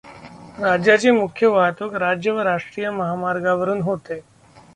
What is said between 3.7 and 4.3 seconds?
होते.